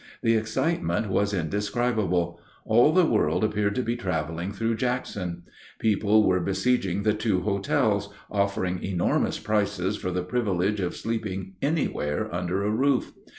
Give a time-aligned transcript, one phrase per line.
[0.23, 2.39] The excitement was indescribable.
[2.65, 5.43] All the world appeared to be traveling through Jackson.
[5.77, 12.33] People were besieging the two hotels, offering enormous prices for the privilege of sleeping anywhere
[12.33, 13.13] under a roof.